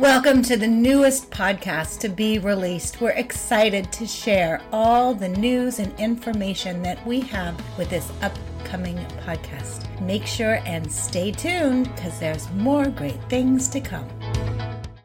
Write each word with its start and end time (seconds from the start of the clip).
Welcome 0.00 0.42
to 0.42 0.56
the 0.56 0.66
newest 0.66 1.30
podcast 1.30 2.00
to 2.00 2.08
be 2.08 2.40
released. 2.40 3.00
We're 3.00 3.10
excited 3.10 3.92
to 3.92 4.08
share 4.08 4.60
all 4.72 5.14
the 5.14 5.28
news 5.28 5.78
and 5.78 5.96
information 6.00 6.82
that 6.82 7.06
we 7.06 7.20
have 7.20 7.56
with 7.78 7.90
this 7.90 8.10
upcoming 8.20 8.96
podcast. 9.24 9.88
Make 10.00 10.26
sure 10.26 10.60
and 10.66 10.90
stay 10.90 11.30
tuned 11.30 11.94
because 11.94 12.18
there's 12.18 12.50
more 12.54 12.86
great 12.86 13.22
things 13.28 13.68
to 13.68 13.80
come. 13.80 14.08